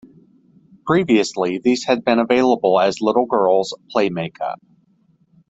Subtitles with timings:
[0.87, 4.57] Previously these had been available as little girls' play makeup.